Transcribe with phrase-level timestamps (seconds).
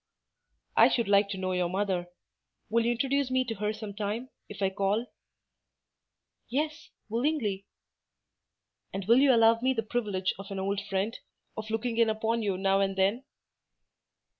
[0.75, 2.07] "I should like to know your mother.
[2.71, 5.05] Will you introduce me to her some time, if I call?"
[6.49, 7.67] "Yes, willingly."
[8.91, 11.19] "And will you allow me the privilege of an old friend,
[11.55, 13.25] of looking in upon you now and then?"